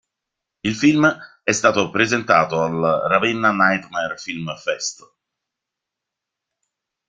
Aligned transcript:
Il 0.61 0.73
film 0.73 1.15
è 1.43 1.51
stato 1.51 1.91
presentato 1.91 2.63
al 2.63 3.01
Ravenna 3.07 3.51
Nightmare 3.51 4.17
Film 4.17 4.51
Fest. 4.57 5.07